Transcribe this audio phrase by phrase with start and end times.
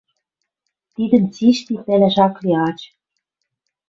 [0.93, 2.79] Тидӹм цишти пӓлӓш ак ли ач.